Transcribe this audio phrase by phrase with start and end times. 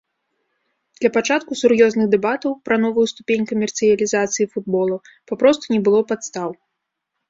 [1.03, 6.49] Для пачатку сур'ёзных дэбатаў пра новую ступень камерцыялізацыі футбола папросту не было падстаў.